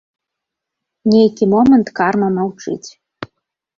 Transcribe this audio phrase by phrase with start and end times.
[1.11, 2.89] Нейкі момант карма маўчыць.